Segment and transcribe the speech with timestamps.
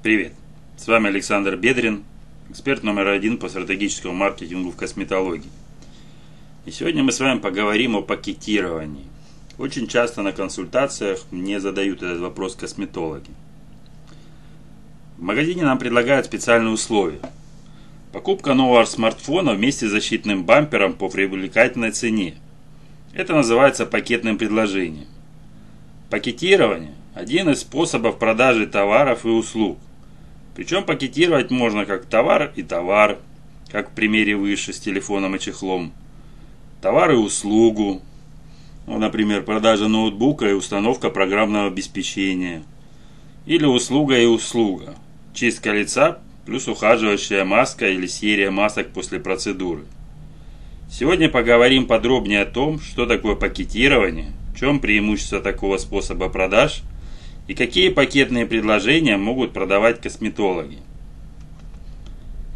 [0.00, 0.32] Привет!
[0.76, 2.04] С вами Александр Бедрин,
[2.50, 5.50] эксперт номер один по стратегическому маркетингу в косметологии.
[6.66, 9.06] И сегодня мы с вами поговорим о пакетировании.
[9.58, 13.28] Очень часто на консультациях мне задают этот вопрос косметологи.
[15.16, 17.18] В магазине нам предлагают специальные условия.
[18.12, 22.36] Покупка нового смартфона вместе с защитным бампером по привлекательной цене.
[23.14, 25.08] Это называется пакетным предложением.
[26.08, 29.76] Пакетирование– один из способов продажи товаров и услуг.
[30.58, 33.18] Причем пакетировать можно как товар и товар,
[33.70, 35.92] как в примере выше с телефоном и чехлом.
[36.82, 38.02] Товар и услугу,
[38.88, 42.64] ну, например, продажа ноутбука и установка программного обеспечения.
[43.46, 44.96] Или услуга и услуга,
[45.32, 49.84] чистка лица плюс ухаживающая маска или серия масок после процедуры.
[50.90, 56.82] Сегодня поговорим подробнее о том, что такое пакетирование, в чем преимущество такого способа продаж–
[57.48, 60.78] и какие пакетные предложения могут продавать косметологи.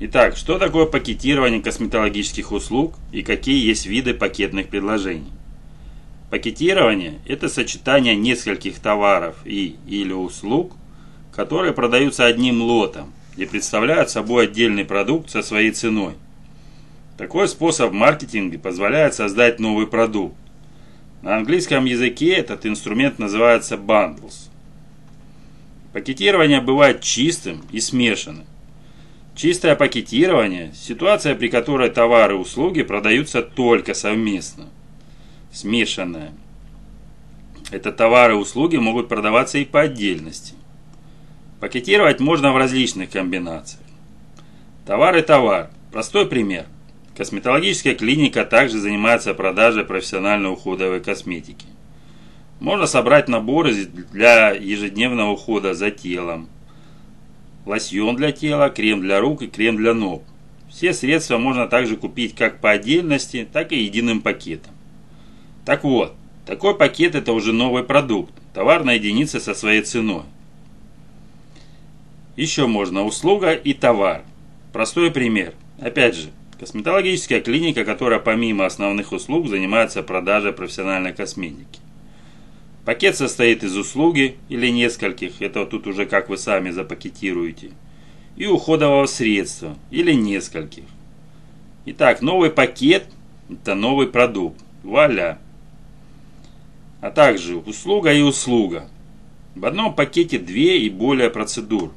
[0.01, 5.33] Итак, что такое пакетирование косметологических услуг и какие есть виды пакетных предложений?
[6.31, 10.73] Пакетирование– это сочетание нескольких товаров и или услуг,
[11.35, 16.15] которые продаются одним лотом и представляют собой отдельный продукт со своей ценой.
[17.17, 20.37] Такой способ маркетинга позволяет создать новый продукт.
[21.23, 24.52] На английском языке этот инструмент называется bundles.
[25.93, 28.47] Пакетирование бывает чистым и смешанным.
[29.35, 34.69] Чистое пакетирование– ситуация, при которой товары и услуги продаются только совместно.
[35.53, 36.33] Смешанное–
[37.71, 40.55] это товары и услуги могут продаваться и по отдельности.
[41.61, 43.83] Пакетировать можно в различных комбинациях.
[44.87, 45.71] Товар и товар.
[45.93, 46.67] Простой пример.
[47.17, 51.67] Косметологическая клиника также занимается продажей профессиональной уходовой косметики.
[52.63, 53.75] Можно собрать наборы
[54.13, 56.49] для ежедневного ухода за телом.
[57.67, 60.23] Лосьон для тела, крем для рук и крем для ног.
[60.71, 64.73] Все средства можно также купить как по отдельности, так и единым пакетом.
[65.65, 66.15] Так вот,
[66.47, 70.23] такой пакет это уже новый продукт, товар на единице со своей ценой.
[72.37, 74.23] Еще можно услуга и товар.
[74.73, 75.55] Простой пример.
[75.81, 76.29] Опять же,
[76.61, 81.81] косметологическая клиника, которая помимо основных услуг занимается продажей профессиональной косметики.
[82.85, 87.71] Пакет состоит из услуги или нескольких, это тут уже как вы сами запакетируете,
[88.37, 90.85] и уходового средства или нескольких.
[91.87, 93.07] Итак, новый пакет–
[93.51, 94.61] это новый продукт.
[94.83, 95.39] Вуаля!
[97.01, 98.89] А также услуга и услуга.
[99.55, 101.93] В одном пакете две и более процедур.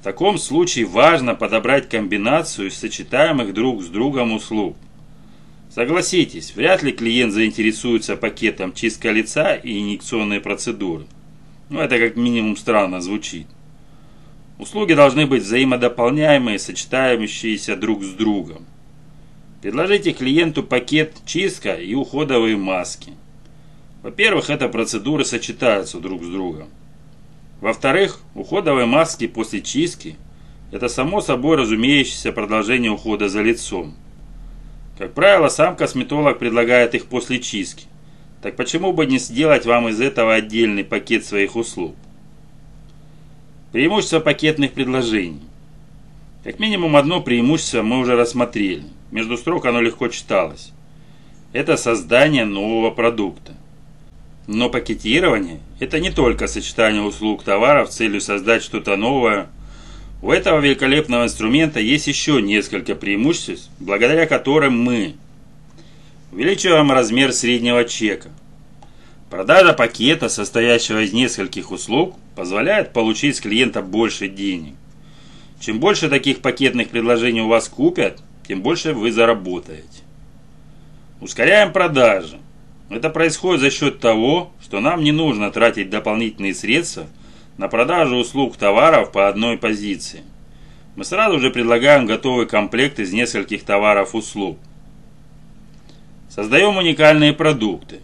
[0.00, 4.76] В таком случае важно подобрать комбинацию сочетаемых друг с другом услуг.
[5.76, 11.04] Согласитесь, вряд ли клиент заинтересуется пакетом чистка лица и инъекционные процедуры.
[11.68, 13.46] Ну, это как минимум странно звучит.
[14.58, 18.64] Услуги должны быть взаимодополняемые, сочетающиеся друг с другом.
[19.60, 23.12] Предложите клиенту пакет чистка и уходовые маски.
[24.02, 26.68] Во-первых, эта процедуры сочетаются друг с другом.
[27.60, 30.16] Во-вторых, уходовые маски после чистки–
[30.72, 33.94] это само собой разумеющееся продолжение ухода за лицом.
[34.98, 37.84] Как правило, сам косметолог предлагает их после чистки.
[38.42, 41.94] Так почему бы не сделать вам из этого отдельный пакет своих услуг?
[43.72, 45.42] Преимущество пакетных предложений.
[46.44, 48.84] Как минимум одно преимущество мы уже рассмотрели.
[49.10, 50.72] Между строк оно легко читалось.
[51.52, 53.52] Это создание нового продукта.
[54.46, 59.48] Но пакетирование– это не только сочетание услуг товаров с целью создать что-то новое–
[60.22, 65.14] у этого великолепного инструмента есть еще несколько преимуществ, благодаря которым мы
[66.32, 68.30] увеличиваем размер среднего чека.
[69.30, 74.74] Продажа пакета, состоящего из нескольких услуг, позволяет получить с клиента больше денег.
[75.60, 80.02] Чем больше таких пакетных предложений у вас купят, тем больше вы заработаете.
[81.20, 82.38] Ускоряем продажи.
[82.88, 87.06] Это происходит за счет того, что нам не нужно тратить дополнительные средства–
[87.58, 90.22] на продажу услуг товаров по одной позиции.
[90.94, 94.58] Мы сразу же предлагаем готовый комплект из нескольких товаров-услуг.
[96.28, 98.00] Создаем уникальные продукты.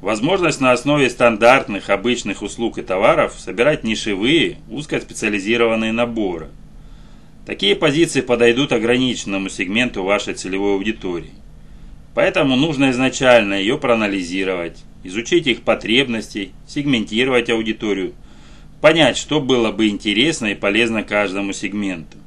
[0.00, 6.48] Возможность на основе стандартных обычных услуг и товаров собирать нишевые, узкоспециализированные наборы.
[7.46, 11.32] Такие позиции подойдут ограниченному сегменту вашей целевой аудитории.
[12.14, 18.14] Поэтому нужно изначально ее проанализировать, изучить их потребности, сегментировать аудиторию–
[18.80, 22.18] понять, что было бы интересно и полезно каждому сегменту.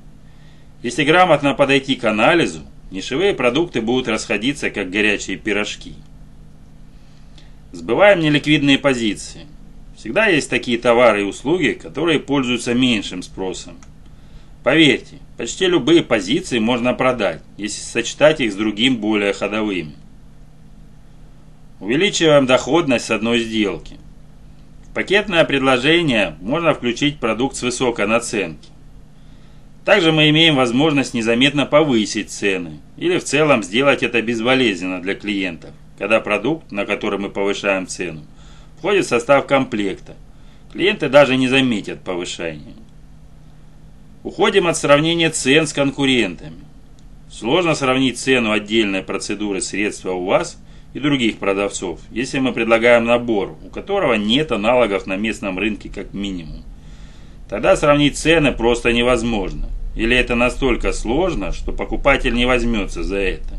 [0.82, 2.62] Если грамотно подойти к анализу,
[2.92, 5.96] нишевые продукты будут расходиться как горячие пирожки.
[7.72, 9.46] Сбываем неликвидные позиции.
[9.96, 13.78] Всегда есть такие товары и услуги, которые пользуются меньшим спросом.
[14.64, 19.96] Поверьте, почти любые позиции можно продать, если сочетать их с другим более ходовыми.
[21.80, 23.98] Увеличиваем доходность с одной сделки.
[24.94, 28.70] Пакетное предложение можно включить продукт с высокой наценки.
[29.86, 35.72] Также мы имеем возможность незаметно повысить цены или в целом сделать это безболезненно для клиентов,
[35.98, 38.26] когда продукт, на который мы повышаем цену,
[38.78, 40.16] входит в состав комплекта.
[40.72, 42.76] Клиенты даже не заметят повышения.
[44.24, 46.66] Уходим от сравнения цен с конкурентами.
[47.32, 50.60] Сложно сравнить цену отдельной процедуры средства у вас
[50.94, 56.14] и других продавцов, если мы предлагаем набор, у которого нет аналогов на местном рынке как
[56.14, 56.64] минимум.
[57.48, 59.70] Тогда сравнить цены просто невозможно.
[59.96, 63.56] Или это настолько сложно, что покупатель не возьмется за это.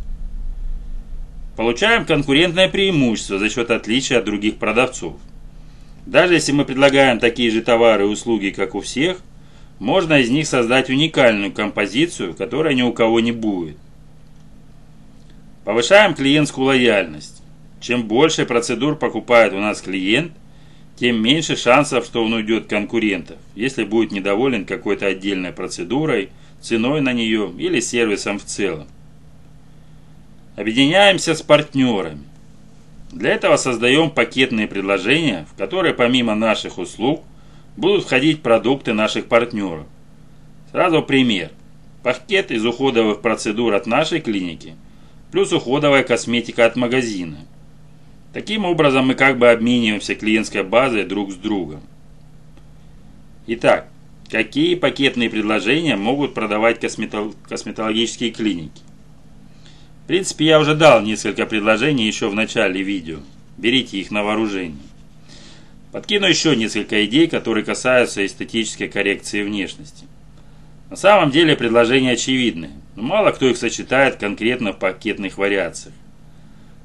[1.56, 5.17] Получаем конкурентное преимущество за счет отличия от других продавцов.
[6.06, 9.19] Даже если мы предлагаем такие же товары и услуги, как у всех,
[9.79, 13.76] можно из них создать уникальную композицию, которая ни у кого не будет.
[15.65, 17.43] Повышаем клиентскую лояльность.
[17.81, 20.33] Чем больше процедур покупает у нас клиент,
[20.97, 26.31] тем меньше шансов, что он уйдет конкурентов, если будет недоволен какой-то отдельной процедурой,
[26.61, 28.87] ценой на нее или сервисом в целом.
[30.57, 32.23] Объединяемся с партнерами.
[33.12, 37.23] Для этого создаем пакетные предложения, в которые помимо наших услуг
[37.77, 39.87] будут входить продукты наших партнеров.
[40.71, 41.51] Сразу пример.
[42.03, 44.75] Пакет из уходовых процедур от нашей клиники
[45.31, 47.38] плюс уходовая косметика от магазина–
[48.32, 51.81] Таким образом мы как бы обмениваемся клиентской базой друг с другом.
[53.49, 53.88] Итак,
[54.31, 58.82] какие пакетные предложения могут продавать косметологические клиники?
[60.05, 63.19] В принципе, я уже дал несколько предложений еще в начале видео.
[63.59, 64.79] Берите их на вооружение.
[65.91, 70.06] Подкину еще несколько идей, которые касаются эстетической коррекции внешности.
[70.90, 75.94] На самом деле предложения очевидны, но мало кто их сочетает конкретно в пакетных вариациях.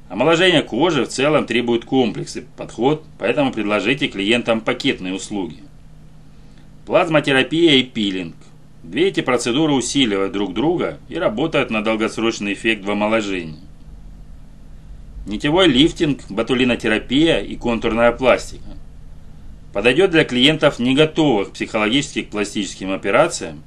[0.09, 5.63] Омоложение кожи в целом требует комплексный подход, поэтому предложите клиентам пакетные услуги.
[6.85, 8.35] Плазмотерапия и пилинг.
[8.83, 13.59] Две эти процедуры усиливают друг друга и работают на долгосрочный эффект в омоложении.
[15.25, 18.69] Нитевой лифтинг, ботулинотерапия и контурная пластика.
[19.73, 23.63] Подойдет для клиентов не готовых психологически к пластическим операциям,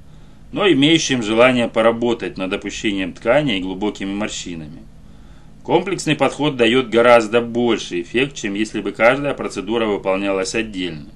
[0.52, 4.82] но имеющим желание поработать над опущением ткани и глубокими морщинами.
[5.62, 11.10] Комплексный подход дает гораздо больший эффект, чем если бы каждая процедура выполнялась отдельно.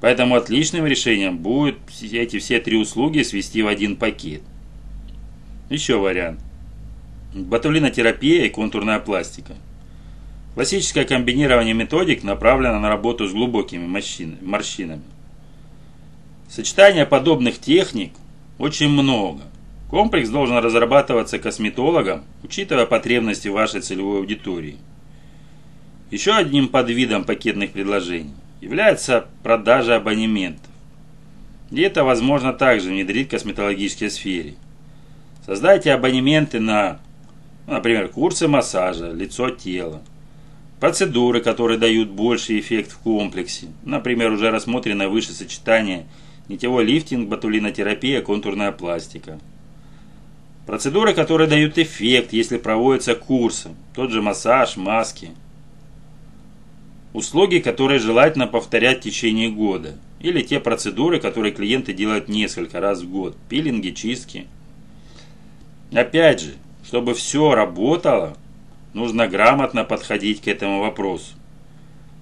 [0.00, 4.42] Поэтому отличным решением будет эти все три услуги свести в один пакет.
[5.68, 6.40] Еще вариант.
[7.32, 9.54] Ботулинотерапия и контурная пластика.
[10.54, 15.02] Классическое комбинирование методик направлено на работу с глубокими морщинами.
[16.48, 18.10] Сочетание подобных техник
[18.60, 19.40] очень много.
[19.88, 24.76] Комплекс должен разрабатываться косметологом, учитывая потребности вашей целевой аудитории.
[26.10, 30.70] Еще одним подвидом пакетных предложений является продажа абонементов.
[31.70, 34.54] И это возможно также внедрить в косметологической сфере.
[35.46, 37.00] Создайте абонементы на,
[37.66, 40.02] например, курсы массажа, лицо тела,
[40.80, 46.06] процедуры, которые дают больший эффект в комплексе, например, уже рассмотрено выше сочетание
[46.50, 49.38] нитевой лифтинг, ботулинотерапия, контурная пластика–
[50.70, 55.30] Процедуры, которые дают эффект, если проводятся курсы, тот же массаж, маски.
[57.12, 59.96] Услуги, которые желательно повторять в течение года.
[60.20, 63.36] Или те процедуры, которые клиенты делают несколько раз в год.
[63.48, 64.46] Пилинги, чистки.
[65.92, 66.52] Опять же,
[66.86, 68.36] чтобы все работало,
[68.92, 71.34] нужно грамотно подходить к этому вопросу.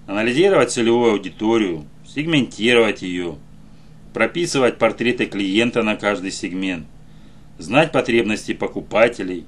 [0.07, 3.37] Анализировать целевую аудиторию, сегментировать ее,
[4.19, 6.89] прописывать портреты клиента на каждый сегмент–
[7.59, 9.47] знать потребности покупателей,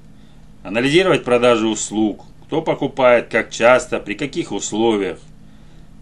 [0.63, 5.19] анализировать продажи услуг, кто покупает, как часто, при каких условиях.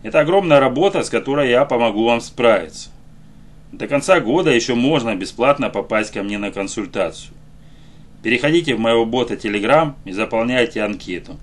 [0.03, 2.91] Это огромная работа, с которой я помогу вам справиться.
[3.71, 7.33] До конца года еще можно бесплатно попасть ко мне на консультацию.
[8.21, 11.38] Переходите в моего бота Telegram и заполняйте анкету.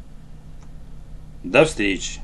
[1.42, 2.21] До встречи!